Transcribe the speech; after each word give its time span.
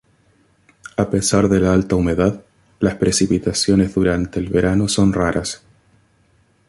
A 0.97 1.09
pesar 1.11 1.47
de 1.47 1.59
la 1.59 1.73
alta 1.73 1.95
humedad, 1.95 2.43
las 2.79 2.95
precipitaciones 2.95 3.93
durante 3.93 4.39
el 4.39 4.49
verano 4.49 4.87
son 4.87 5.13
raras. 5.13 5.61